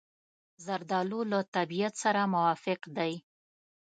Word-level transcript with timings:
زردالو 0.65 1.19
له 1.31 1.39
طبیعت 1.55 1.93
سره 2.03 2.21
موافق 2.33 2.79
دی. 2.97 3.13